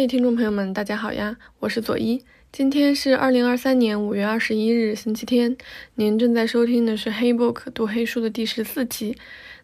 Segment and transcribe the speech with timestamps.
[0.00, 2.22] 嘿，听众朋友们，大家好呀，我是左一。
[2.52, 5.56] 今天是二零二三年五月二十一日，星期天。
[5.96, 9.18] 您正在收听的是《黑 book》读黑书的第十四期。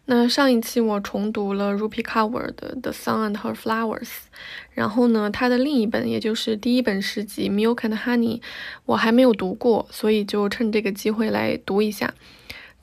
[0.07, 4.01] 那上一期我重读了 Rupi Kaur 的《The Sun and Her Flowers》，
[4.73, 8.39] 然后呢，他的另一本，也就是第一本诗集《Milk and Honey》，
[8.87, 12.13] 我还没有读过，所以就趁这个机会来读一下。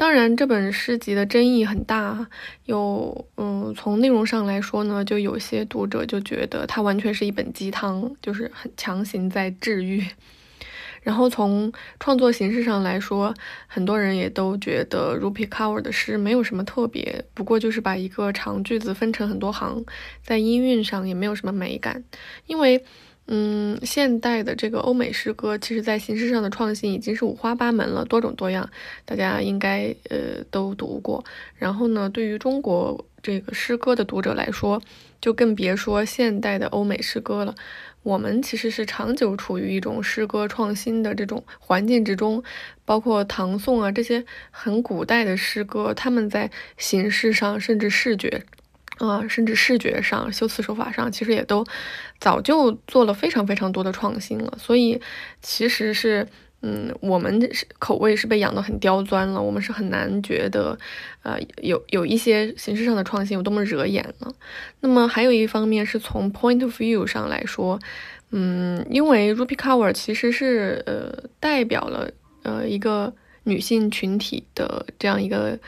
[0.02, 2.26] 当然，这本诗集的争议很大，
[2.64, 10.04] 有，嗯，从内容上来说呢，就有些读者就觉得它完全是一本鸡汤，就是很强行在治愈。
[11.02, 13.32] 然后从创作形式上来说，
[13.68, 19.84] 很多人也都觉得 Rupi Kaur 的诗没有什么特别，不过就是把一个长句子分成很多行，
[20.20, 22.02] 在音韵上也没有什么美感，
[22.46, 22.84] 因为。
[23.34, 28.68] 嗯，现代的这个欧美诗歌，其实在形式上的创新已经是五花八门了，多种多样，
[29.06, 31.24] 大家应该呃都读过。
[31.56, 34.82] 然后呢，对于中国这个诗歌的读者来说，
[35.18, 37.54] 就更别说现代的欧美诗歌了。
[38.02, 42.44] 我们其实是长久处于一种诗歌创新的这种环境之中，
[42.84, 48.44] 包括唐宋啊这些很古代的诗歌，他们在形式上甚至视觉。
[48.98, 51.64] 啊，甚至视觉上、修辞手法上，其实也都
[52.20, 54.54] 早就做了非常非常多的创新了。
[54.58, 55.00] 所以，
[55.40, 56.28] 其实是，
[56.60, 57.40] 嗯，我们
[57.78, 59.40] 口味是被养得很刁钻了。
[59.40, 60.78] 我们是很难觉得，
[61.22, 64.32] 呃，有有一些形式上的创新有多么惹眼了。
[64.80, 67.80] 那么，还有一方面是从 point of view 上来说，
[68.30, 72.10] 嗯，因为 Ruby Cover 其实是呃代表了
[72.42, 73.12] 呃一个
[73.44, 75.58] 女性群体的这样一个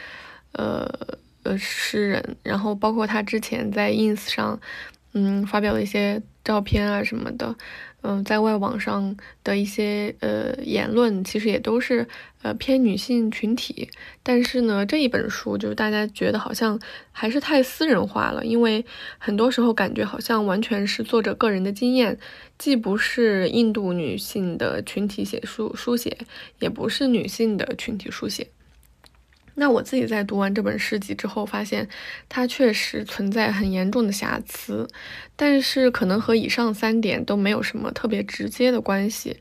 [0.53, 1.19] 呃。
[1.45, 4.59] 呃，诗人，然后包括他之前在 ins 上，
[5.12, 7.55] 嗯，发表的一些照片啊什么的，
[8.03, 12.06] 嗯，在外网上的一些呃言论，其实也都是
[12.42, 13.89] 呃偏女性群体。
[14.22, 16.81] 但是呢，这一本书就是大家觉得好像
[17.12, 18.84] 还是太私人化了，因为
[19.19, 22.19] 很多时候感觉好像完全是作者个人的经验，
[22.59, 26.16] 既不是印度女性的群体写书书写，
[26.59, 28.49] 也不是女性的群体书写。
[29.54, 31.88] 那我自己在读完这本诗集之后，发现
[32.28, 34.88] 它确实存在很严重的瑕疵，
[35.37, 39.38] 但是可能和以上三点都没有什么特别直接的关系。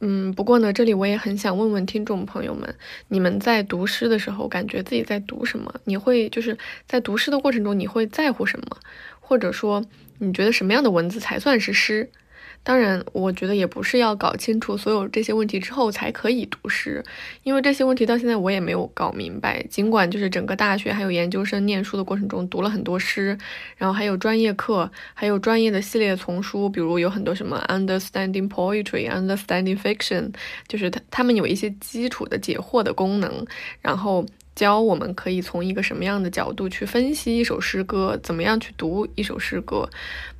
[0.00, 2.72] 嗯，不过呢，这里我也很想问问听众朋友们，
[3.08, 5.74] 你们在读诗的时候，感觉自己在读什么？
[5.84, 8.76] 你会就是在读诗的过程中，你会在乎什么？
[9.18, 9.84] 或者说，
[10.18, 12.08] 你觉得什么样的文字才算是诗？
[12.62, 17.02] 当然，我觉得也不是要搞清楚所有这些问题之后才可以读诗，
[17.42, 19.62] 因为这些问题到现在我也没有搞明白。
[19.70, 23.38] 尽管就是整个大学还有研究生念书的过程中读了很多诗，
[23.78, 30.34] 然后还有专业课，还有专业的系列丛书，比如有很多什么 Understanding Poetry、Understanding Fiction，
[30.66, 33.46] 就是他他们有一些基础的解惑的功能，
[33.80, 39.88] 然后教我们可以从一个什么样的角度去分析一首诗歌，怎么样去读一首诗歌。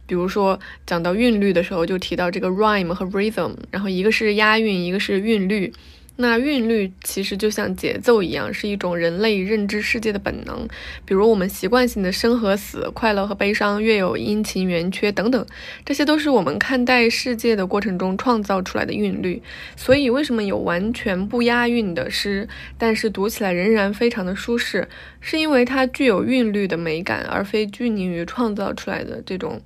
[0.08, 5.72] 比如说讲到韵律的时候，就提到这个 rhyme 和 rhythm，然后一个是押韵，一个是韵律。
[6.20, 10.66] 那韵律其实就像节奏一样，是一种人类认知世界的本能。
[11.04, 15.46] 比如我们习惯性的生和死、快乐和悲伤、月有阴晴圆缺等等，
[15.84, 19.40] 这些都是我们看待世界的过程中创造出来的韵律。
[19.76, 24.88] 所以，为什么有完全不押韵的诗，但是读起来仍然非常的舒适，
[25.20, 29.60] 是因为它具有韵律的美感，而非拘泥于创造出来的这种。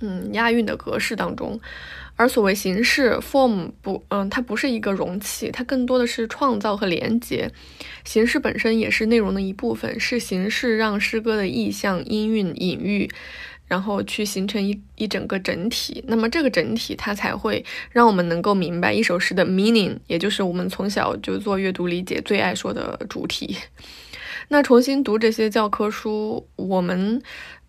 [0.00, 1.58] 嗯，押韵的格式当中，
[2.16, 7.50] 而所谓形式 form 不，嗯，它不是一个容器，它更多的是创造和连接。
[8.04, 13.10] 形式本身也是内容的一部分，是形式让诗歌的意象、音韵、隐喻，
[13.66, 16.04] 然后去形成一一整个整体。
[16.06, 23.56] 那么这个整体，它才会让我们能够明白一首诗的 meaning，也就是我们从小就做阅读理解最爱说的主题。
[24.48, 27.22] 那重新读这些教科书，我们。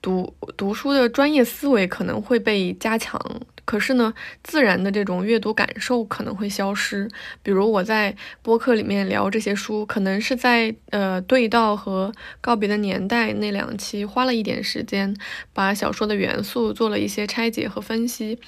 [0.07, 3.21] 读读书的专业思维可能会被加强，
[3.65, 7.09] 可是呢，自然的这种阅读感受可能会消失。
[7.43, 15.13] 比如我在播客里面聊这些书，可能是在呃对道和告别的年代那两期花了一点时间，
[15.51, 18.39] 把小说的元素做了一些拆解和分析。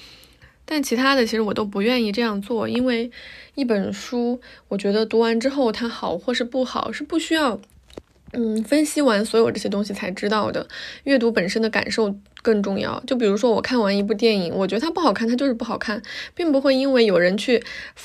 [0.64, 3.10] 但其他的其实我都不愿意这样做，因为
[3.54, 7.60] 一本书，我觉得读完之后它好或是不好是不需要。
[8.32, 10.66] 嗯，分析完所有这些东西才知道的，
[11.04, 13.02] 阅读本身的感受更重要。
[13.06, 16.00] 就比如说，我看完一部电影，我觉得它不好看，它就是不好看，
[16.34, 17.60] 并不会因为有人去，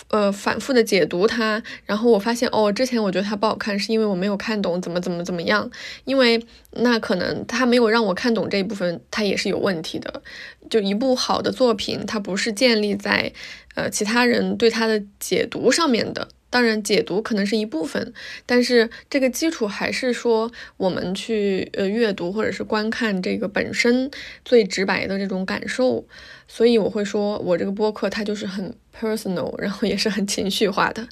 [0.09, 5.69] 呃，反复的解读它，然后我发现哦，之前我觉得它不好看，是因为我没有看懂怎么怎么怎么样，
[6.05, 10.23] 因为那可能他没有让我看懂这一部分，它也是有问题的。
[10.71, 13.31] 就一部好的作品，它不是建立在，
[13.75, 16.27] 呃，其他人对它的解读上面的。
[16.55, 18.13] 当然，解读可能是一部分，
[18.45, 24.09] 但是这个基础还是说我们去呃阅读或者是观看这个本身
[24.45, 26.07] 最直白的这种感受。
[26.47, 31.05] 所以我会说，我这个播客它就是很 personal，然后也是很情绪化的。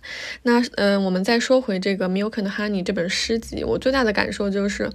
[0.44, 4.90] 那嗯，我们再说回这个《Milk and Honey》这本诗集，我最大的感受就是，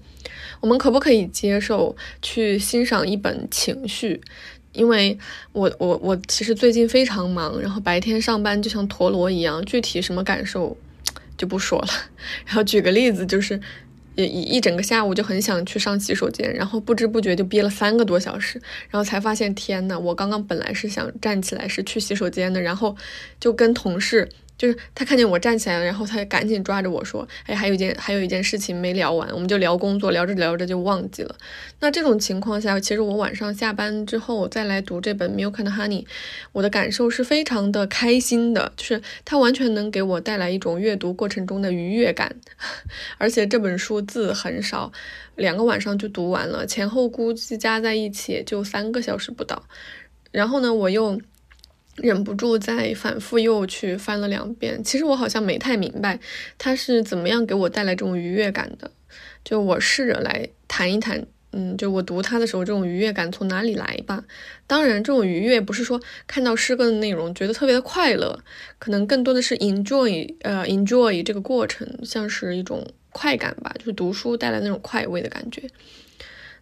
[0.63, 4.23] 我们可不可以接受去欣赏一本情绪？
[4.73, 5.19] 因为
[5.53, 10.77] 我我我其实最近非常忙，然后白天上班就像陀螺一样，具体什么感受
[11.37, 11.89] 就不说了。
[12.47, 13.61] 然后举个例子，就是
[14.15, 18.61] 一一整个下午就很想去上洗手间，然后不知不觉就憋了三个多小时，
[18.91, 22.97] 然后才发现天呐，我刚刚本来是想站起来是去洗手间的，然后
[23.41, 24.29] 就跟同事。
[24.59, 31.37] 就是他看见我站起来了，然后他赶紧抓着我说：“哎，还有一件，还有一件事情没聊完，我们就聊工作，聊着聊着就忘记了。”
[31.79, 36.03] 那这种情况下，其实我晚上下班之后再来读这本《Milk and Honey》，
[36.51, 42.35] 我的感受是非常的开心的，就是它完全能给我带来一种阅读过程中的愉悦感。
[43.17, 44.91] 而且这本书字很少，
[45.37, 49.63] 两个晚上就读完了，前后估计加在一起也就三个小时不到。
[50.33, 51.21] 然后呢，我又。
[51.99, 56.19] 忍不住再反复又去翻了两遍，其实我好像没太明白
[56.57, 58.91] 它是怎么样给我带来这种愉悦感的。
[59.45, 64.23] 就我试着来谈一谈，嗯，就我读它的时候这种愉悦感从哪里来吧。
[64.67, 68.39] 当然，这种愉悦不是说看到诗歌的内容觉得特别的快乐，
[68.79, 75.63] 可能更多的是 enjoy，呃，enjoy 这个过程，像是一种快感吧，就是读书带来那种快慰的感觉。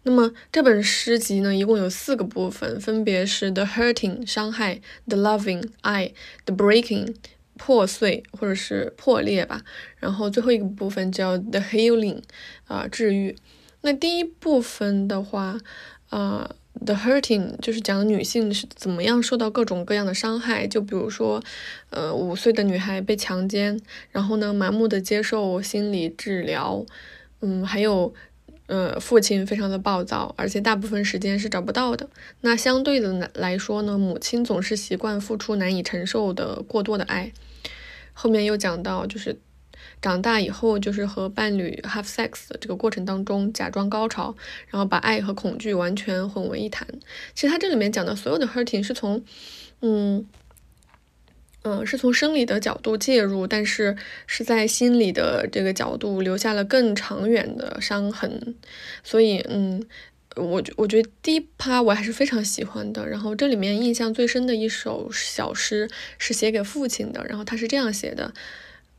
[0.09, 6.13] 那么这本诗集呢，一共有四个部分，分别是 the hurting 伤害，the loving 爱
[6.45, 7.17] ，the breaking
[7.59, 9.63] 破碎或者是破裂吧。
[9.99, 12.23] 然后最后一个部分叫 the healing
[12.69, 13.37] 啊治愈。
[13.81, 15.59] 那第一部分的话，
[16.11, 16.55] 啊
[16.85, 21.43] the hurting 就是讲女性是怎么样受到各种各样的伤害，就比如说，
[21.91, 23.81] 呃五岁的女孩被强奸，
[24.13, 26.87] 然后呢盲目的接受心理治疗，
[27.41, 28.15] 嗯还有。
[28.67, 32.09] 呃，父亲非常的暴躁，而且大部分时间是找不到的。
[32.41, 37.33] 那相对的来说呢，母亲总是习惯付出难以承受的过多的爱。
[38.13, 39.39] 后面又讲到，就是
[40.03, 44.35] 长大以后，就是和伴侣 have sex 的这个过程当中，假装高潮，
[44.69, 46.87] 然后把爱和恐惧完全混为一谈。
[47.35, 49.23] 其实他这里面讲的所有的 hurting 是从，
[49.81, 50.27] 嗯。
[51.69, 53.97] 嗯，是从生理的角度介入，但是
[54.29, 58.55] 是在心理的这个角度留下了更长远的伤痕。
[59.03, 59.85] 所以，嗯，
[60.37, 63.09] 我我觉得第一趴我还是非常喜欢的。
[63.09, 68.33] 然后这里面印象最深的一首小诗是写给父亲的，然后他是这样写的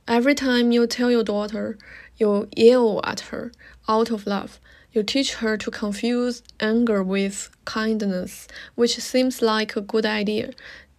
[0.05, 1.77] ：Every time you tell your daughter
[2.17, 3.51] you yell at her
[3.87, 4.49] out of love,
[4.91, 10.51] you teach her to confuse anger with kindness, which seems like a good idea.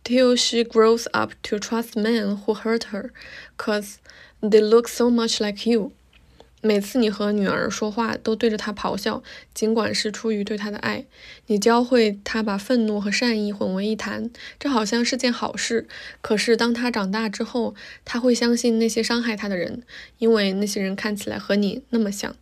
[0.08, 3.10] Till she grows up to trust men who hurt her,
[3.58, 3.96] cause
[4.40, 5.92] they look so much like you。
[6.60, 9.22] 每次你和女儿说话，都对着她咆哮，
[9.52, 11.04] 尽管是出于对她的爱。
[11.46, 15.86] 你教会她把愤怒和善意混为一谈，这好像是件好事。
[16.20, 19.82] 可是当她长大之后，她会相信那些伤害她的人，
[20.16, 22.34] 因为那些人看起来和你那么像。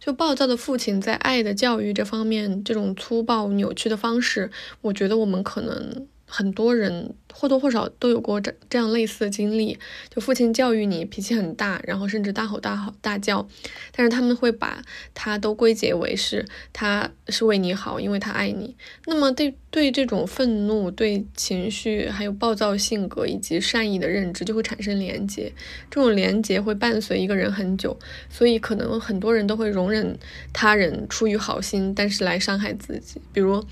[0.00, 4.50] 就暴躁的父亲在爱的教育这方面，这种粗暴扭曲的方式，
[4.80, 6.06] 我觉得我们可能。
[6.28, 9.78] 很多人或多或少都有过这这样类似的经历，
[10.10, 13.48] 就父亲教育你脾气很大，然后甚至大吼大吼大叫，
[13.92, 14.82] 但是他们会把
[15.14, 18.76] 他都归结为是他是为你好，因为他爱你。
[19.06, 25.52] 那么对对这种愤怒、对情绪、还有暴躁性格以及善意的认知就会产生连结，
[25.90, 30.18] 这种连结会伴随一个人很久，所以可能很多人都会容忍
[30.52, 33.64] 他人出于好心，但是来伤害自己，比如。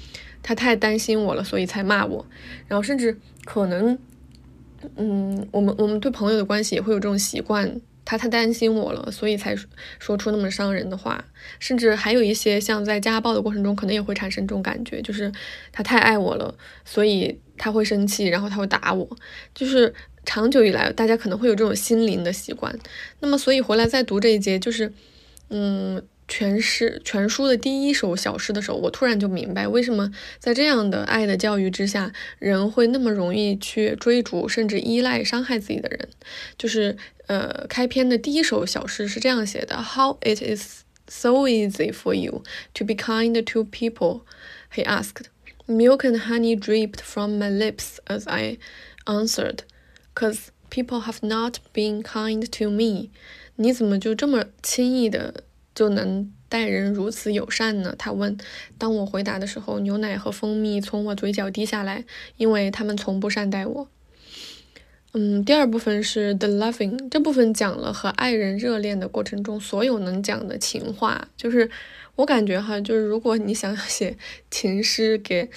[0.47, 2.25] 他太担心我了，所以才骂我。
[2.69, 3.99] 然后甚至可能，
[4.95, 7.81] 嗯，我们我们对朋友的关系也会有这种习惯。
[8.05, 9.57] 他太担心我了，所以才
[9.99, 11.25] 说出那么伤人的话。
[11.59, 15.33] 甚至还有一些像在家暴的过程中，可能也会产生这种感觉，就是
[15.73, 19.17] 他太爱我了，所以他会生气，然后他会打我。
[19.53, 19.93] 就是
[20.25, 22.79] 长久以来，大家可能会有这种心灵的习惯。
[23.19, 24.93] 那么，所以回来再读这一节，就是，
[25.49, 26.01] 嗯。
[26.29, 36.09] 全诗全书的第一首小诗的时候，我突然就明白为什么在这样的爱的教育之下，人会那么容易去追逐甚至依赖伤害自己的人。
[36.59, 36.97] 就是
[37.29, 42.43] 呃，开篇的第一首小诗是这样写的：How it is so easy for you
[42.75, 44.23] to be kind to people?
[44.75, 45.27] He asked.
[45.69, 48.59] Milk and honey dripped from my lips as I
[49.07, 49.61] answered,
[50.15, 53.11] "Cause people have not been kind to me."
[53.57, 55.43] 你怎么就这么轻易的？
[55.77, 57.95] 就能待人如此友善呢？
[57.97, 58.37] 他问。
[58.79, 62.05] 当我回答的时候，牛奶和蜂蜜从我嘴角滴下来，
[62.37, 63.89] 因为他们从不善待我。
[65.13, 71.29] 嗯，第二部分是 The Loving，这部分讲了和爱人热恋的过程中所有能讲的情话。
[71.37, 71.71] 就是
[72.17, 74.17] 我感觉哈，就是如果你想要写
[74.51, 75.49] 情诗给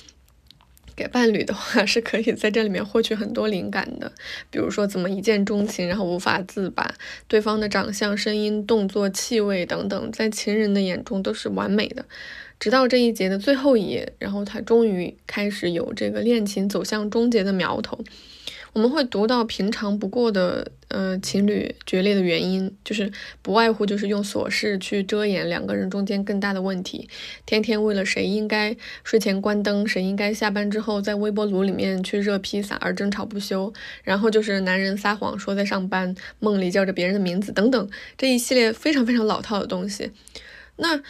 [1.00, 4.12] 给伴侣的话， 是可以在这里面获取很多灵感的。
[4.52, 6.94] 比如说怎么一见钟情，然后无法自拔，
[7.30, 12.04] 对方的长相、声音、动作、气味等等，在情人的眼中都是完美的。
[12.60, 17.98] 直到这一节的最后一页，然后他终于开始有这个恋情走向终结的苗头。
[18.74, 23.12] 我们会读到平常不过的，呃，情侣决裂的原因，就是
[23.42, 27.10] 不外乎就是用琐事去遮掩两个人中间更大的问题，
[27.46, 33.74] 天天为了谁应该睡前关灯，谁应该下班之后在微波炉里面去热披萨而争吵不休，
[34.04, 40.12] 然后就是男人撒谎说在上班，梦里叫着别人的名字等等这一系列非常非常老套的东西。
[40.78, 41.02] 那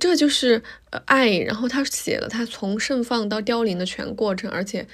[0.00, 0.62] 这就是
[1.04, 4.86] 爱，然后他写了他从盛放到凋零的全过程，而且。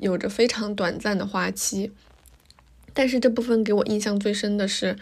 [0.00, 1.92] 有着非常短暂的花期，
[2.92, 4.96] 但是这部分给我印象最深的是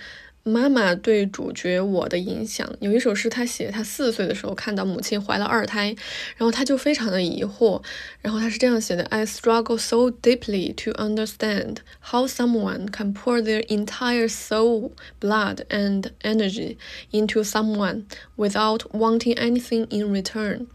[0.45, 2.67] 妈妈对主角我的影响。
[2.81, 5.95] 有一首诗，他写他四岁的时候看到母亲怀了二胎，
[6.37, 7.83] 然后他就非常的疑惑，
[8.23, 16.77] 然后他是这样写的：I struggle so deeply to understand how someone can pour their entire soul, blood and energy
[17.11, 18.05] into someone
[18.37, 20.69] without wanting anything in return.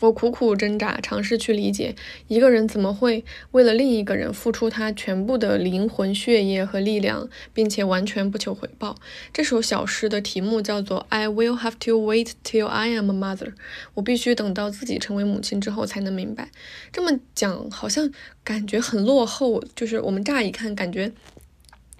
[0.00, 1.96] 我苦苦挣扎，尝试去理解
[2.28, 8.94] 一个人怎么会为了另一个人付出他全部的灵魂、血液和力量，并且完全不求回报。
[9.32, 13.54] 这首小诗的题目叫做 "I will have to wait till I am a mother"，
[13.94, 16.50] 我必须等到自己成为母亲之后才能明白。
[16.92, 18.08] 这么讲好像
[18.44, 21.10] 感觉很落后，就是我们乍一看感觉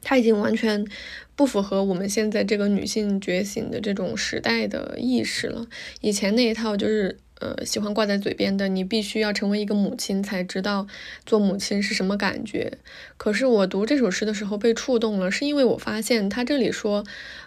[0.02, 0.87] 他已经完全
[1.35, 5.67] 不符合我们现在这个女性觉醒的这种时代的意识了。
[6.00, 7.19] 以前那一套就是。
[7.40, 10.87] 呃，喜欢挂在嘴边的，你必须要成为一个母亲才知道
[11.25, 12.78] 做母亲是什么感觉。
[13.16, 17.04] 可是我读这首诗的时候被触动了，是因为我发现他这里说，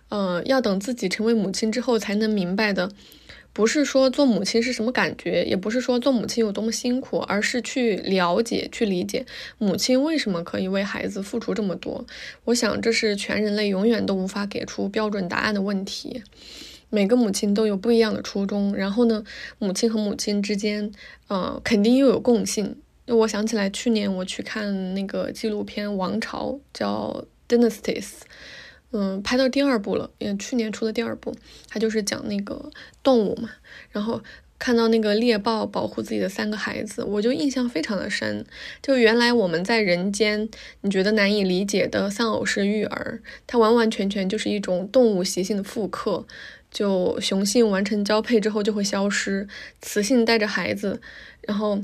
[0.10, 2.91] 呃，要等自己成为母亲之后才能明白的，
[3.53, 9.25] 不是说做母亲是什么感觉，也不是说做母亲有多么辛苦，而是去了解、去理解
[9.57, 12.05] 母亲为什么可以为孩子付出这么多。
[12.45, 16.24] 我想这是全人类永远都无法给出标准答案的问题。
[16.91, 19.24] 每个母亲都有不一样的初衷，然后呢，
[19.57, 20.91] 母亲和母亲之间，
[21.29, 22.75] 呃，肯定又有共性。
[23.07, 27.25] 我想起来，去年我去看那个纪录片《王朝》，叫
[27.57, 28.01] 《Dynasties》，
[28.91, 31.33] 嗯，拍到第二部了，也去年出的第二部，
[31.69, 32.69] 它就是讲那个
[33.01, 33.50] 动物嘛。
[33.89, 34.21] 然后
[34.60, 38.45] 看到那个猎豹保护自己的三个孩子，我就印象非常的深。
[38.81, 40.48] 就原来我们在人间，
[40.81, 46.25] 你觉得难以理解的丧偶式育儿，它完完全全就是一种动物习性的复刻。
[46.71, 49.47] 就雄性完成交配之后就会消失，
[49.81, 51.01] 雌性带着孩子，
[51.41, 51.83] 然后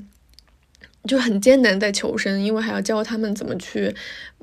[1.06, 3.94] 就很艰难在求生，因为还要教他们怎么去，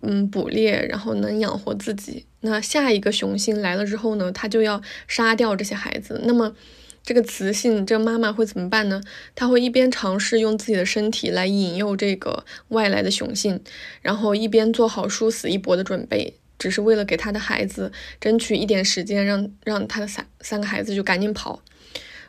[0.02, 2.26] 嗯，捕猎，然后能养活自己。
[2.40, 6.20] 那下一个雄性来了之后呢，他就要杀掉这些孩子。
[6.24, 6.54] 那么
[7.02, 9.02] 这个雌性，这个妈妈会怎么办呢？
[9.34, 13.60] 她会一边尝试用自己的身体来引诱这个外来的雄性，
[14.02, 16.34] 然后一边做好殊死一搏的准备。
[16.58, 21.62] 只是为了给他的孩子争取一点时间，让让他的三三个孩子就赶紧跑。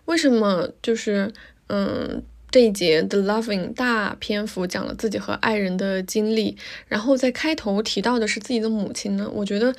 [0.06, 1.34] 为什么就是
[1.68, 9.30] 嗯这一节的 loving 大篇幅讲了自己和爱人的经历，然后在开头提到的是自己的母亲呢？
[9.34, 9.76] 我觉得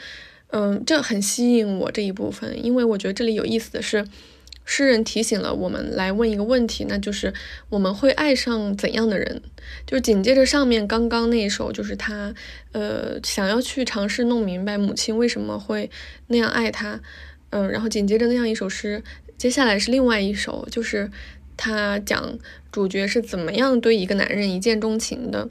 [0.48, 4.06] 嗯这很吸引我这一部分，因为我觉得这里有意思的是。
[4.68, 7.32] 诗人提醒了我们来问一个问题，那就是
[7.70, 9.40] 我们会爱上怎样的人？
[9.86, 12.34] 就是紧接着上面刚刚那一首，就是他，
[12.72, 15.88] 呃，想要去尝试弄明白母亲为什么会
[16.26, 17.00] 那样爱他，
[17.50, 19.02] 嗯，然后紧接着那样一首诗，
[19.38, 21.10] 接下来是另外一首，就是
[21.56, 22.36] 他讲
[22.72, 25.48] 主角是怎么样对一个男人一见钟情的。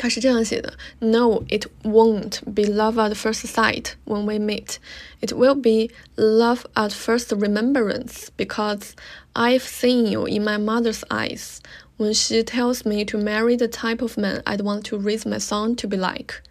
[0.00, 4.76] 他是这样写的：No, it won't be love at first sight when we meet.
[5.20, 8.92] It will be love at first remembrance because
[9.34, 11.58] I've seen you in my mother's eyes
[11.96, 15.38] when she tells me to marry the type of man I'd want to raise my
[15.38, 16.42] son to be like.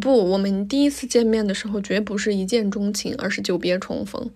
[0.00, 4.30] 不，我们第一次见面的时候绝不是一见钟情，而是久别重逢。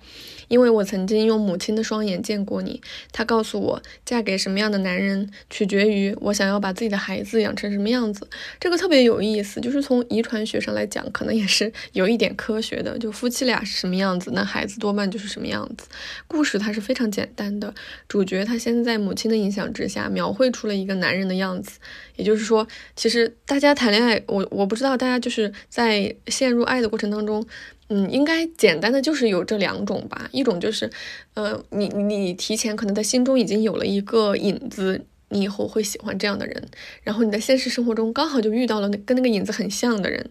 [0.51, 2.81] 因为我曾经用母亲的双眼见过你，
[3.13, 8.27] 她告诉我，嫁给什么样的男人取决于我想要把自己的孩子养成什么样子。
[8.59, 12.99] 这个特别有意思，就是从遗传学上来讲，可能也是有一点科学的。
[12.99, 15.87] 就夫妻俩是什么样子，那孩子多半就是什么样子。
[16.27, 17.73] 故事它是非常简单的，
[18.09, 21.79] 主角他先在母亲的影响之下，描绘出了一个男人的样子。
[22.17, 22.67] 也就是说，
[22.97, 27.47] 其实大家谈恋爱，我我不知道大家就是在陷入爱的过程当中。
[27.93, 30.29] 嗯，应该简单的就是有这两种吧。
[30.31, 30.89] 一种就是，
[31.33, 36.69] 呃，你你提前可能在心中已经有了一个影子，你以后会喜欢这样的人，
[37.03, 40.29] 然后你在现实生活中刚好就遇到了跟那个影子很像的人。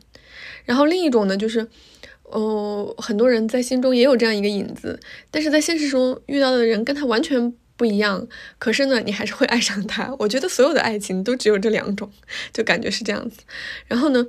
[0.65, 1.69] 然后另一种呢，就是，
[2.23, 4.99] 哦，很多人在心中也有这样一个影子，
[5.31, 8.27] 但是在现实中遇到的人跟他完全不一样，
[8.59, 10.17] 可是呢，你还是会爱上他。
[10.21, 12.11] 我觉得所有的爱情都只有这两种，
[12.55, 13.43] 就感觉是这样子。
[13.87, 14.27] 然后呢？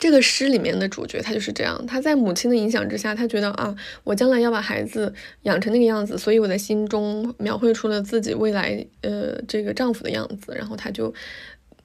[0.00, 11.12] 这个诗里面的主角他就是这样，他在母亲的影响之下，他觉得啊，我将来要把孩子养成那个样子，所以我在心中描绘出了自己未来呃这个丈夫的样子，然后他就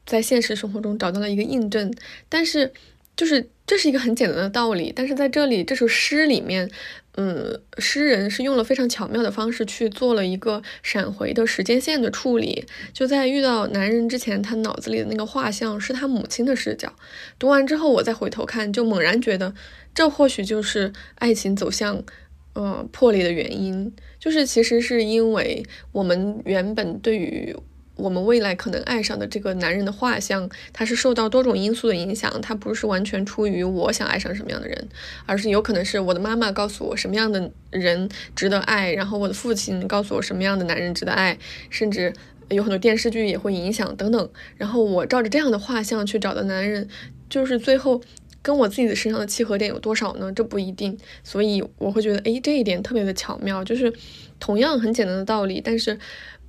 [0.05, 1.93] 在现实生活中找到了一个印证，
[2.29, 2.71] 但是
[3.15, 6.69] 就是这是一个很简单的道理，但是在这里这首诗里面。
[7.17, 12.65] 嗯，诗人是用了非常巧妙的方式去做了一个闪回的时间线的处理。
[12.91, 16.91] 就在遇到男人之前，他脑子里的那个画像是他母亲的视角。
[17.39, 19.55] 读完之后，我再回头看，就猛然觉得，
[19.93, 22.03] 这或许就是爱情走向，
[22.51, 23.93] 呃，破裂的原因。
[24.19, 27.55] 就是其实是因为我们原本对于。
[27.95, 34.89] 我们未来可能爱上的这个男人的画像，他是受到多种因素的影响，他不是完全出于我想爱上什么样的人，
[35.25, 41.37] 而是有可能是我的妈妈告诉我什么样的人值得爱，然后我的父亲告诉我什么样的男人值得爱，
[41.69, 42.13] 甚至
[42.49, 46.89] 有很多电视剧也会影响等等，然后我照着这样的画像去找的男人，
[47.29, 48.01] 就是最后
[48.41, 50.29] 跟我自己的身上的契合点有多少呢？
[50.33, 53.93] 这不一定，所以我会觉得，哎，这一点特别的巧妙，就是
[54.39, 55.97] 同样很简单的道理，但是。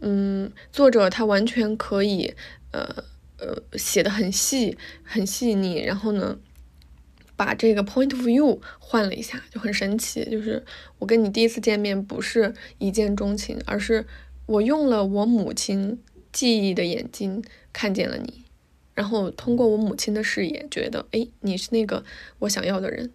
[0.00, 2.34] 嗯，作者他完全可以，
[2.72, 3.04] 呃
[3.38, 5.82] 呃，写的很细，很细腻。
[5.82, 6.38] 然后呢，
[7.34, 10.24] 把这个 point of view 换了一下，就很神奇。
[10.30, 10.64] 就是
[10.98, 14.06] 我跟你第一次见面不是一见钟情，而是
[14.46, 15.98] 我用了我母亲
[16.32, 18.44] 记忆的眼睛看见了你，
[18.94, 22.04] 然后通过我母亲的视野，觉得哎，你是那个
[22.40, 23.10] 我想要的人。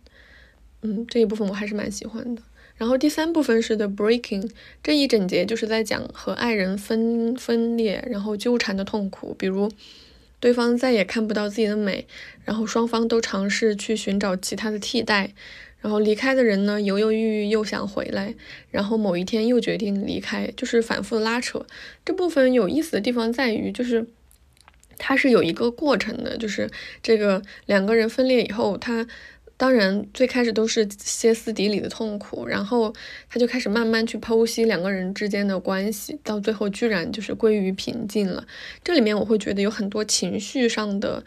[0.81, 2.41] 嗯，这一部分我还是蛮喜欢的。
[2.81, 4.50] 然后第三部分是 The Breaking，
[4.81, 9.71] 这一整节就是在讲和爱人分分裂，然后纠缠的痛苦，比如
[10.39, 12.07] 对方再也看不到自己的美，
[12.43, 15.35] 然后双方都尝试去寻找其他的替代，
[15.79, 18.33] 然后离开的人呢犹犹豫豫又想回来，
[18.71, 21.63] 然后某一天又决定离开，就是反复拉扯。
[22.03, 24.07] 这部分有意思的地方在于，就是
[24.98, 26.67] 它是有一个过程的，就是
[27.03, 29.05] 这个两个人分裂以后，他。
[29.61, 32.91] 当然，最开始都是歇斯底里的痛苦，然后
[33.29, 38.43] 他就开始慢慢去剖析两个人之间的关系，到最后居然就是归于平静了。
[38.83, 41.24] 这里面我会觉得有很多情绪上的，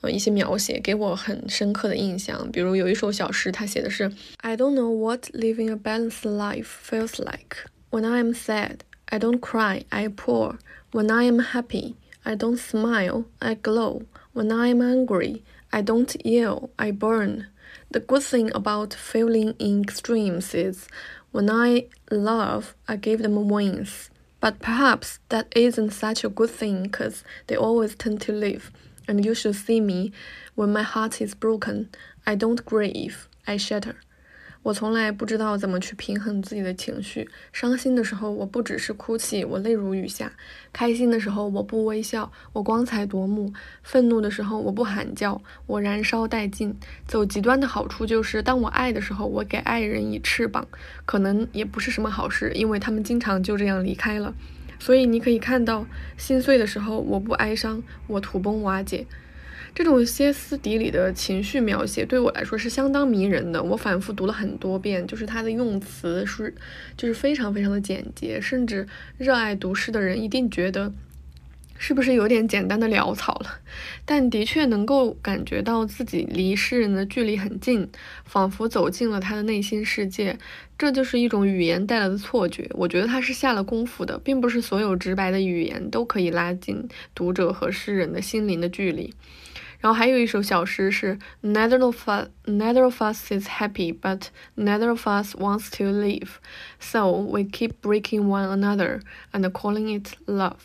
[0.00, 2.50] 呃一些描写给我很深刻的印象。
[2.50, 7.68] 比如有一首小诗，他写的是 I don't know what living a balanced life feels like.
[7.92, 10.56] When I am sad, I don't cry, I pour.
[10.90, 11.94] When I am happy,
[12.24, 14.02] I don't smile, I glow.
[14.34, 17.46] When I am angry, I don't yell, I burn.
[17.96, 20.86] The good thing about feeling in extremes is
[21.32, 24.10] when I love, I give them wings.
[24.38, 28.70] But perhaps that isn't such a good thing because they always tend to leave.
[29.08, 30.12] And you should see me
[30.54, 31.88] when my heart is broken.
[32.26, 33.96] I don't grieve, I shatter.
[34.66, 37.30] 我从来不知道怎么去平衡自己的情绪。
[37.52, 40.26] 伤心的时候，我不只是哭泣，我泪如雨下；
[40.72, 43.52] 开心的时候，我不微笑，我光彩夺目；
[43.84, 46.76] 愤怒的时候，我不喊叫，我燃烧殆尽。
[47.06, 50.66] 走极端的好处就是，当我爱的时候，我给爱人以翅膀，
[51.04, 54.34] 可能也不是什么好事，因为他们经常就这样离开了。
[54.80, 59.06] 所以你可以看到，心碎的时候，我不哀伤，我土崩瓦解。
[59.76, 63.62] 这种歇斯底里的情绪描写对我来说是相当迷人的。
[63.62, 66.54] 我反复读了很多遍，就是他的用词是，
[66.96, 70.90] 就是非常非常的简洁，甚至热爱读诗的人一定觉得
[71.76, 73.58] 是不是有点简单的潦草了？
[74.06, 77.86] 但的确能够感觉到自己离诗人的距离很近，
[78.24, 80.38] 仿佛走进了他的内心世界。
[80.78, 82.66] 这就是一种语言带来的错觉。
[82.72, 89.12] 我觉得他是下了功夫的，并不是所有直白的语言都可以拉近读者和诗人的心灵的距离。
[89.86, 94.22] 然后还有一首小诗是 Neither of us, neither of us is happy, but
[94.56, 96.40] neither of us wants to live,
[96.80, 98.98] so we keep breaking one another
[99.30, 100.56] and calling it love.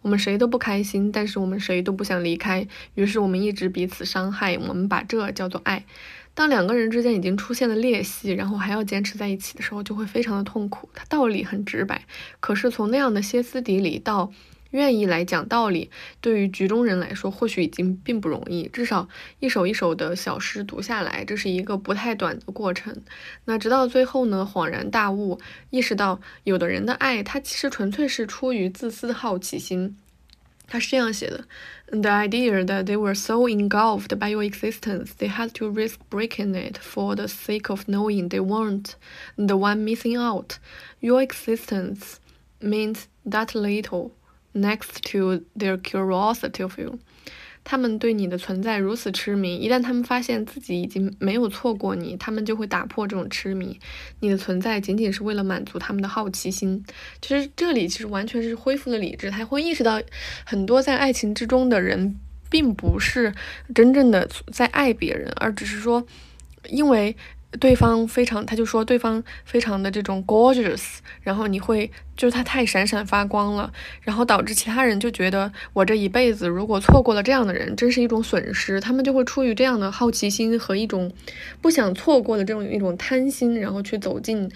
[0.00, 5.84] 我们谁都不开心，但是我们谁都不想离开，于是我们一直彼此伤害，我们把这叫做爱。
[6.32, 10.88] 当两个人之间已经出现了裂隙，然后还要坚持在一起的时候，就会非常的痛苦。
[10.94, 12.06] 它道理很直白，
[12.40, 14.32] 可是从那样的歇斯底里到
[14.72, 18.68] 愿意来讲道理，对于局中人来说，或许已经并不容易。
[18.68, 19.08] 至少
[19.38, 23.02] 一首一首的小诗读下来，这是一个不太短的过程。
[23.44, 25.38] 那直到最后呢，恍然大悟，
[25.70, 29.96] 意识到有的人的爱，他其实纯粹是出于自私的好奇心。
[30.66, 31.44] 他是这样写的
[31.90, 36.78] ：The idea that they were so engulfed by your existence, they had to risk breaking it
[36.78, 38.92] for the sake of knowing they weren't
[39.36, 40.54] the one missing out.
[41.00, 42.16] Your existence
[42.58, 44.12] means that little.
[44.54, 46.98] Next to their curiosity of you。
[47.64, 53.78] 他们对你的存在如此痴迷，一旦他们发现自己已经没有错过你，他们就会打破这种痴迷。
[54.18, 56.84] 你的存在仅仅是为了满足他们的好奇心。
[57.20, 60.02] 其实这里其实完全是恢复了理智，他会意识到
[60.44, 62.18] 很多在爱情之中的人，
[62.50, 63.32] 并不是
[63.72, 66.04] 真正的在爱别人，而只是说，
[66.68, 67.16] 因为。
[67.60, 78.80] 对方非常，他就说对方非常的这种 gorgeous，然后你会就是他太闪闪发光了，然后导致其他人就觉得我这一辈子如果错过了这样的人，真是一种损失。
[78.80, 81.12] 他们就会出于这样的好奇心和一种
[81.60, 84.50] 不想错过的这种一种贪心，然后去走进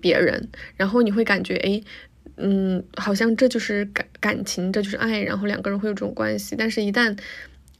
[0.00, 1.82] 别人，然后你会感觉哎，
[2.36, 7.18] 嗯，好像这就是感感情，这就是爱，然后两个人会有这种关系，但是一旦。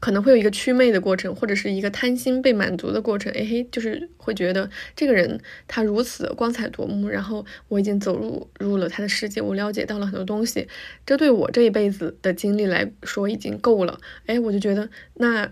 [0.02, 3.32] 可能会有一个祛魅的过程，或者是一个贪心被满足的过程。
[3.34, 10.66] 哎嘿，就是会觉得这个人他如此光彩夺目，然后我已经走入入了他的世界，我了解到了很多东西，
[11.06, 14.00] 这对我这一辈子的经历来说已经够了。
[14.26, 15.48] 哎，我就觉得那。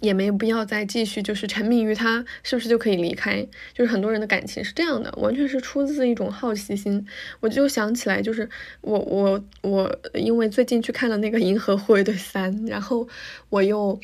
[0.00, 3.46] 也没有必要再继续，就是沉迷于他，是不是就可以离开？
[3.74, 7.06] 就是很多人的感情是这样的，完全是出自一种好奇心。
[7.40, 8.48] 我就想起来，就是
[8.80, 13.06] 我我我，因为最近去看了那个《银河护卫队三》，然后
[13.50, 14.00] 我又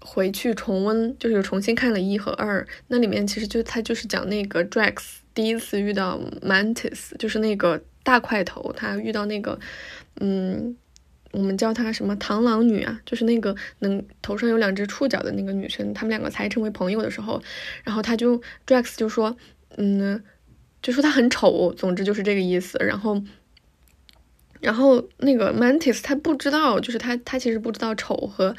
[0.00, 2.66] 回去重温，就是重新看了一和二。
[2.88, 4.96] 那里面其实就他就是讲那个 Drax
[5.34, 9.58] 第一次遇到 Mantis，就是那个大块头，他遇到那个
[10.20, 10.76] 嗯。
[11.32, 13.00] 我们叫她什么螳螂女啊？
[13.06, 17.40] 就是那个能头上有两只触角的那个女生，他们两个才成为朋友的时候，
[17.84, 19.36] 然后他就 Drax 就说，
[19.76, 20.22] 嗯，
[20.82, 22.78] 就说她很丑，总之就是这个意思。
[22.80, 23.22] 然后，
[24.60, 28.56] 然后那个 Mantis 他不知道，就是他他其实不知道丑和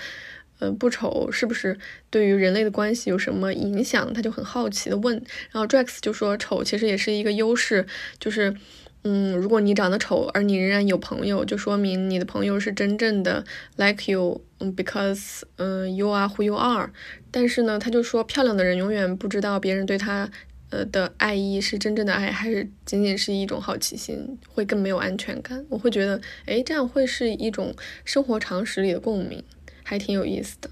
[0.59, 1.77] 呃不丑是不是
[2.09, 5.15] 对于人类的关系有什么影响，他就很好奇的问。
[5.51, 7.85] 然后 Drax 就说丑其实也是一个优势，
[8.17, 8.55] 就是。
[9.03, 13.43] 嗯，如果你长得丑，而你仍然有朋友，就说明你的朋友是真正的
[13.77, 16.91] like you，嗯，because，嗯，you are who you are。
[17.31, 20.29] 但是呢，他就说，漂亮的人永远不知道别人对他，
[20.69, 25.65] 呃的爱意是真正的爱，还是仅仅是一种好奇心，会更没有安全感。
[25.69, 27.73] 我会觉得，哎，这样会是一种
[28.05, 29.43] 生活常识里的共鸣，
[29.83, 30.69] 还挺有意思的。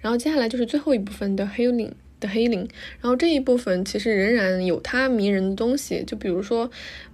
[0.00, 1.92] 然后接下来就是最后一部分的 healing。
[2.22, 2.60] 的黑灵，
[3.00, 6.70] 然后这一部分其实仍然有它迷人的东西，就比如说，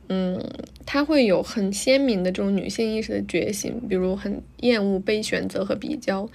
[0.09, 0.39] 嗯，
[0.87, 6.29] 它会有很鲜明的这种女性意识的觉醒，比如很厌恶被选择和比较。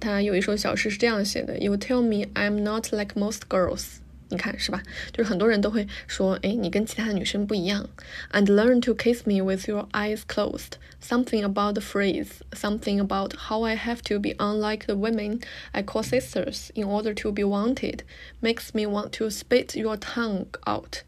[0.00, 3.98] 她有一首小诗是这样写的：You tell me I'm not like most girls。
[4.29, 4.81] 你看是吧？
[5.11, 7.89] 就是很多人都会说，哎，你跟其他的女生不一样。
[8.31, 10.77] And learn to kiss me with your eyes closed.
[11.01, 15.41] Something about the phrase, something about how I have to be unlike the women
[15.73, 18.03] I call sisters in order to be wanted,
[18.39, 21.03] makes me want to spit your tongue out.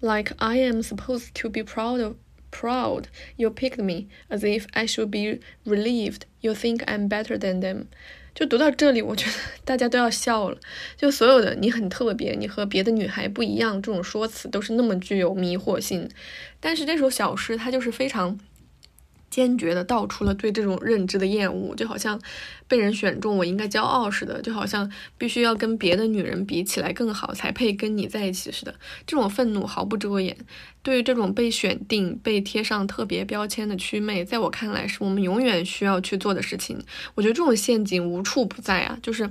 [0.00, 2.14] Like I am supposed to be proud of
[2.50, 7.60] proud you picked me, as if I should be relieved you think I'm better than
[7.60, 7.88] them.
[8.35, 10.57] 就读到这里，我觉得 大家都要笑了。
[10.97, 16.09] 就所有的你很特别，你和别的女孩不一样这种说辞，都是那么具有迷惑性。
[16.59, 18.39] 但是这首小诗，它就是非常。
[19.33, 22.21] 坚决的道出了对这种认知的厌恶，就好像
[22.67, 28.75] 被人选中我应该骄傲似的，就好像必须要跟别的女人比起来更好才配跟你在一起似的。
[29.07, 30.37] 这种愤怒毫不遮掩。
[30.83, 36.79] 对于这种被选定、被贴上特别标签的祛魅，在我看来是我们永远需要去做的事情。
[37.15, 39.27] 我觉得这种陷阱无处不在啊，就是。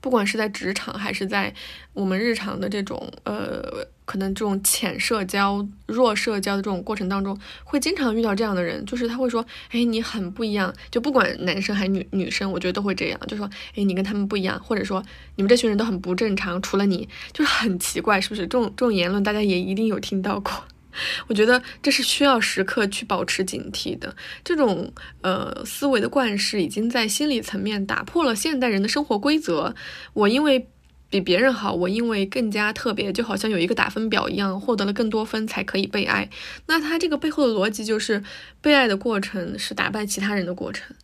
[0.00, 1.52] 不管是在职场还是在
[1.92, 3.62] 我们日常的这种呃，
[4.04, 15.02] 可能这种浅社交、弱社交的这种过程当中，会经常遇到这样的人，就是他会说：“哎，你很不一样。”就不管男生还是女女生，我觉得都会这样，就说：“哎，你跟他们不一样。”或者说
[15.36, 20.52] ：“你们这群人都很不正常，除了你，就是很奇怪，是不是？”这种这种言论，大家也一定有听到过。
[21.28, 24.14] 我觉得这是需要时刻去保持警惕的。
[24.44, 29.74] 这种呃思维的惯式，已经在心理层面打破了现代人的生活规则。
[30.12, 30.68] 我因为
[31.10, 36.28] 比别人好，我因为更加特别，就好像有一个打分表一样，获得了更多分才可以被爱。
[36.66, 38.22] 那他这个背后的逻辑就是，
[38.60, 40.94] 被爱的过程是打败其他人的过程。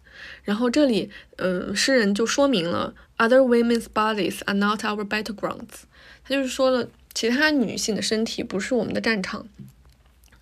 [0.43, 5.85] 然后这里，嗯，诗人就说明了，other women's bodies are not our battlegrounds。
[6.23, 9.47] 他就是说了，其他女性的身体不是我们的战场。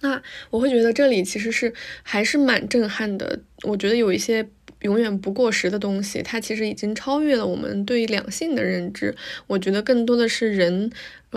[0.03, 3.41] 那我会觉得这里其实是还是蛮震撼的。
[3.63, 4.47] 我觉得有一些
[4.83, 9.17] 永远不过时的东西，它其实已经超越了我们对两性的认知。
[9.47, 10.91] 我觉得更多的是人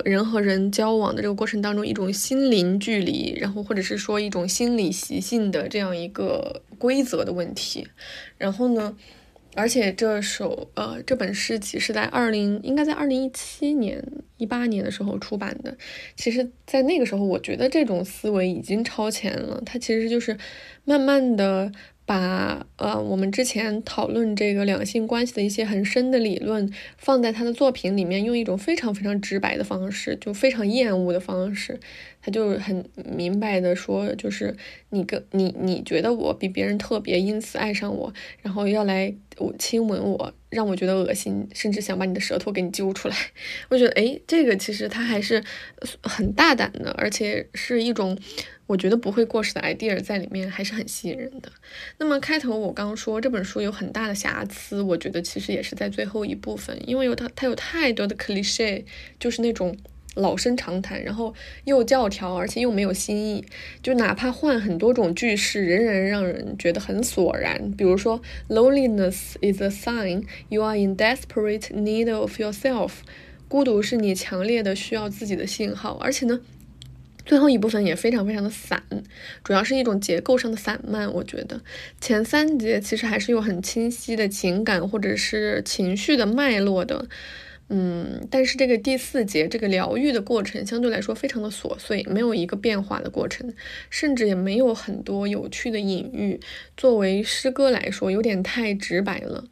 [0.04, 7.88] 人和人交往的这个过程当中一种心灵距离，然后或者是说一种心理习性的这样一个规则的问题。
[8.38, 8.98] 然后呢？
[9.56, 14.04] 而且这首呃这本诗集是在二零应该在二零一七年
[14.38, 15.76] 一八年的时候出版的。
[16.16, 19.62] 其实，在那个时候，我觉得这种思维已经超前了。
[19.66, 20.38] 它其实就是
[20.84, 21.72] 慢慢的。
[22.08, 31.80] 把呃我们之前讨论这个两性关系的一些很深的理论放在他的作品里面，用一种非常非常直白的方式，就非常厌恶的方式，
[32.26, 34.56] 他就很明白的说，就是
[34.90, 38.12] 你跟你你觉得我比别人特别，因此爱上我，
[38.42, 43.16] 然后要来我亲吻我，让我觉得恶心，甚至想把你的舌头给你揪出来。
[43.70, 45.44] 我觉得哎，这个其实他还是
[46.02, 48.18] 很大胆的，而且是一种。
[48.68, 51.52] 我觉得不会过时的 idea 在里面还是很吸引人的。
[52.00, 58.84] 那么开头我刚说这本书有很大的瑕疵，我觉得其实也是在最后一部分，因为有他他有太多的 cliche，
[59.20, 59.78] 就是那种
[60.16, 61.34] 老生常谈，然后
[61.66, 63.46] 又教条，而且又没有新意。
[63.84, 67.72] 就哪怕换很多种句式，仍然让人觉得很索然。
[67.78, 72.92] 比如说，loneliness is a sign you are in desperate need of yourself，
[73.48, 75.98] 孤独是你强烈的需要自己的信号。
[76.02, 76.42] 而且呢。
[77.28, 78.84] 最后一部分也非常非常的散，
[79.44, 81.12] 主要是一种结构上的散漫。
[81.12, 81.60] 我觉得
[82.00, 87.08] 前三节其实还是有很清晰的情感或者是情绪的脉络的，
[87.70, 93.52] 嗯，但是这个第四节这个疗愈的过程相对来说非常的琐碎，没有一个变化的过程，
[93.90, 96.40] 甚至也没有很多有趣的隐喻。
[96.78, 99.46] 作为诗歌来说，有点太直白了。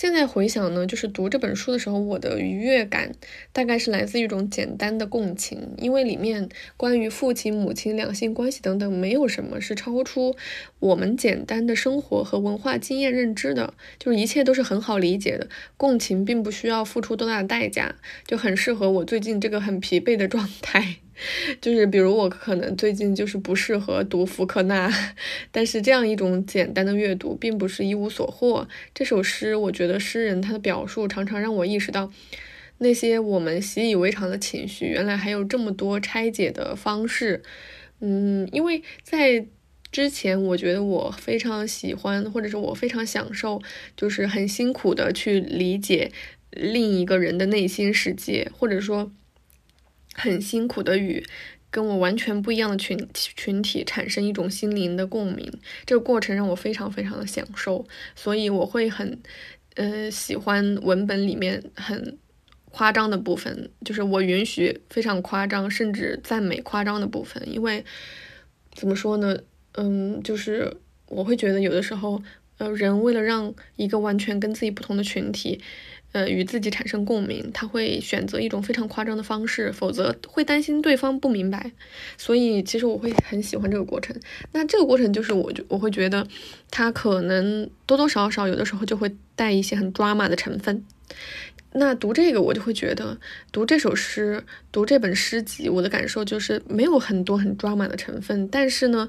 [0.00, 3.10] 现在回想呢，就是读这本书的时候，我的愉悦感
[3.52, 10.36] 大概是来自一种简单的共情，因为里面关于父亲、母亲、两性关系等等，没有什么是超出
[10.78, 15.48] 我们简单的生活和文化经验认知的，就是一切都是很好理解的。
[15.76, 20.98] 共情并不需要付出多大的代价，就很适合我最近这个很疲惫的状态。
[21.60, 24.90] 就是比如我可能最近就是不适合读福克纳，
[25.50, 28.68] 但是这样一种简单的阅读并不是一无所获。
[28.94, 32.12] 这首诗，我觉得诗人他的表述常常让我意识到，
[32.78, 37.42] 那些我们习以为常的情绪，原来还有这么多拆解的方式。
[38.00, 39.46] 嗯，因为在
[39.90, 43.60] 之前，我觉得我非常喜欢，或者是我非常享受，
[43.96, 46.12] 就是很辛苦的去理解
[46.50, 49.10] 另一个人的内心世界，或者说。
[50.18, 51.24] 很辛苦的与
[51.70, 55.52] 跟我完全不一样的群群体产生一种心灵的共鸣，
[55.86, 59.20] 这个过程让我非常非常的享受，所以我会很，
[59.76, 62.18] 呃，喜欢文本里面很
[62.70, 67.84] 夸张的部分，就是我允许非常夸张，甚至赞美夸张的部分，因为
[68.74, 69.38] 怎么说呢，
[69.74, 70.74] 嗯，就是
[71.06, 72.22] 我会觉得有的时候，
[72.56, 75.60] 呃，人为了让一个完全跟自己不同的群体。
[76.12, 81.70] 呃，与自己产生共鸣，他会选择一种非常夸张的方式，否则会担心对方不明白。
[82.16, 84.16] 所以，其实我会很喜欢这个过程。
[84.52, 86.26] 那这个过程就是，我就我会觉得，
[86.70, 90.82] 他可能多多少少有的时候就会带一些很抓马的成分。
[91.78, 93.18] 那读这个，我就会觉得，
[93.50, 99.08] 读这首诗，读这本诗集，我的感受就是没有很多很抓马的成分，但是呢。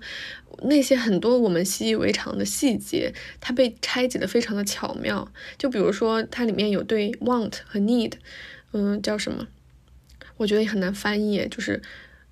[0.64, 5.32] 那些很多我们习以为常的细节，它被拆解的非常的巧妙。
[5.58, 8.12] 就比如说，它里面有对 want 和 need，
[8.74, 9.48] 嗯，叫什么？
[10.36, 11.82] 我觉得也很难翻译，就是，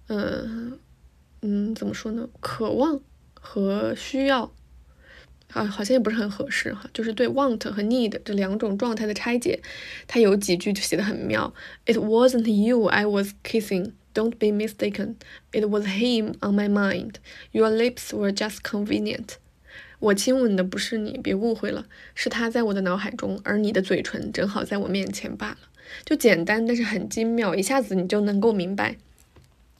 [0.07, 0.77] 嗯
[1.41, 2.27] 嗯，怎么说呢？
[2.41, 2.99] 渴望
[3.33, 4.51] 和需要，
[5.53, 6.89] 啊，好像也不是很合适哈。
[6.93, 9.59] 就是对 want 和 need 这两种状态的拆解，
[10.07, 11.53] 它有几句就写的很妙。
[11.85, 13.91] It wasn't you I was kissing.
[14.13, 15.15] Don't be mistaken.
[15.51, 17.15] It was him on my mind.
[17.51, 19.35] Your lips were just convenient.
[19.99, 25.57] 我亲吻的不是你，别误会了，是他在我的脑海中，而你的嘴唇正好在我面前罢了。
[26.03, 28.97] 就简单，但是很精妙，一下子你就能够明白。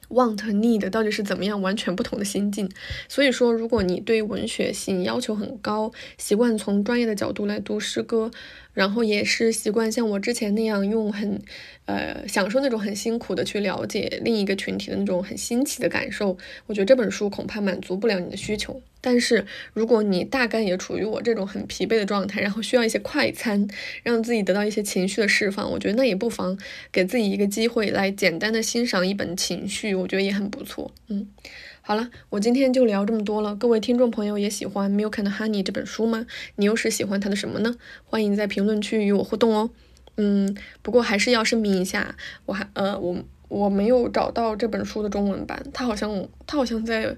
[0.08, 2.70] Want need 到底是怎么样完全不同的心境？
[3.08, 8.30] 所以说，如果你对文学性要求很高，习惯从专业的角度来读诗歌，
[8.72, 11.40] 然后也是习惯像我之前那样用很，
[11.84, 18.80] 呃，享受那种很辛苦的去了解另一个群体的那种很新奇的感受，我觉得这本书恐怕满足不了你的需求。
[19.00, 23.68] 但是如果你大概也处于我这种很疲惫的状态，然后需要一些快餐，
[24.02, 26.58] 让自己得到一些情绪的释放，我觉得那也不妨
[26.90, 30.90] 给自己一个机会来简单的欣赏一本情绪，我觉得也很不错。
[31.06, 31.28] 嗯，
[31.80, 33.54] 好了，我今天就聊这么多了。
[33.54, 36.26] 各位听众朋友也喜欢《Milk and Honey》这本书吗？
[36.56, 37.76] 你又是喜欢它的什么呢？
[38.04, 39.70] 欢迎在评论区与我互动哦。
[40.16, 47.16] 嗯，不过还是要声明一下，我还呃我我没有找到这本书的中文版，它好像它好像在。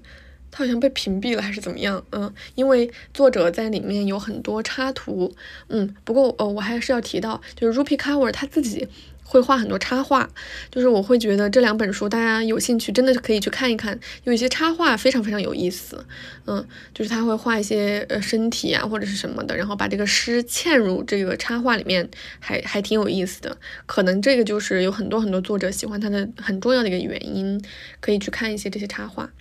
[0.51, 2.03] 它好像被屏蔽了还是怎么样？
[2.11, 5.33] 嗯，因为作者在里面有很多插图。
[5.69, 8.87] 嗯，不过呃，我还是要提到，就是 Rupi Kaur 他自己
[9.23, 10.29] 会画很多插画，
[10.69, 16.05] 就是我会觉得这两本书大家有兴趣真的可以去看一看，有一些插画非常非常有意思，
[16.45, 22.09] 嗯，就是他会画一些呃身体啊或者是什么的，然后把这个诗嵌入这个插画里面，
[22.41, 23.55] 还还挺有意思的。
[23.85, 27.63] 可能这个就是有很多很多作者喜欢他的很重要的一个原因，
[28.01, 29.31] 可以去看一些这些插画。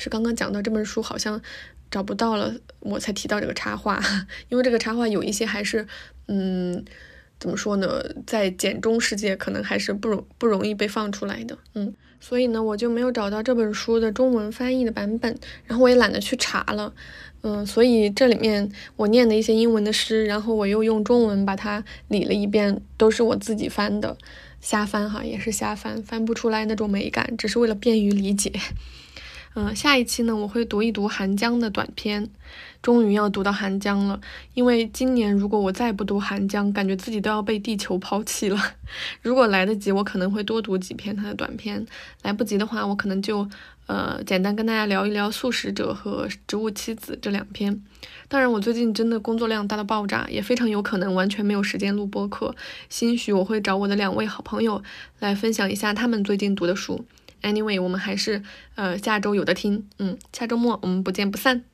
[0.00, 1.40] 是刚刚讲到这本书好像
[1.90, 4.02] 找不到了，我才提到这个插画，
[4.48, 5.86] 因为这个插画有一些还是
[6.26, 6.84] 嗯。
[7.40, 15.34] 怎么说呢，在简中世界可能还是不容不容易被放出来的，嗯，所以呢，我就没有找到这本书的中文翻译的版本，
[15.64, 16.92] 然后我也懒得去查了，
[17.40, 24.18] 嗯，所以这里面我念的一些英文的诗，然后我又用中文把它理了一遍，都是我自己翻的，
[24.60, 28.52] 瞎翻哈，也是瞎翻，翻不出来那种美感，只是为了便于理解。
[29.54, 32.28] 嗯，下一期呢，我会读一读韩江的短篇，
[32.80, 34.20] 终于要读到韩江了。
[34.54, 38.56] 因为今年如果我再不读韩江，感觉自己都要被地球抛弃了。
[39.22, 41.84] 如果来得及，我可能会多读几篇他的短篇；
[42.22, 43.48] 来不及的话，我可能就
[43.86, 47.82] 呃简单跟大家聊一聊《素食者》和《植物妻子》这两篇。
[48.28, 52.54] 当然，我最近真的工作量大到爆炸，也非常有可能完全没有时间录播课。
[52.88, 54.80] 兴许我会找我的两位好朋友
[55.18, 57.04] 来分享一下他们最近读的书。
[57.42, 58.42] Anyway，我们还是
[58.74, 61.64] 呃下周有的听，嗯，下周末我们不见不散。